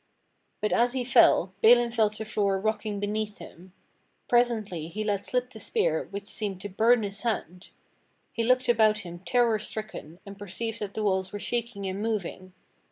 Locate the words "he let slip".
4.89-5.51